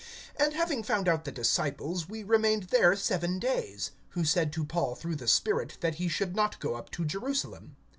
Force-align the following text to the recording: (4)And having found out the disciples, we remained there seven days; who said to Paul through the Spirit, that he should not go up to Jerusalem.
(4)And 0.39 0.53
having 0.53 0.81
found 0.81 1.07
out 1.07 1.25
the 1.25 1.31
disciples, 1.31 2.09
we 2.09 2.23
remained 2.23 2.69
there 2.69 2.95
seven 2.95 3.37
days; 3.37 3.91
who 4.17 4.25
said 4.25 4.51
to 4.53 4.65
Paul 4.65 4.95
through 4.95 5.17
the 5.17 5.27
Spirit, 5.27 5.77
that 5.81 5.95
he 6.01 6.07
should 6.07 6.35
not 6.35 6.59
go 6.59 6.73
up 6.73 6.89
to 6.93 7.05
Jerusalem. 7.05 7.75